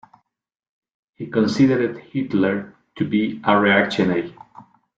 [1.13, 4.35] He considered Hitler to be a reactionary.